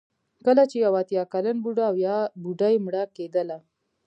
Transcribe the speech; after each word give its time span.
کله 0.45 0.63
چې 0.69 0.75
یو 0.85 0.93
اتیا 1.01 1.23
کلن 1.33 1.57
بوډا 1.63 1.85
او 1.91 1.95
یا 2.05 2.17
بوډۍ 2.41 2.75
مړه 2.85 3.03
کېدله. 3.15 3.57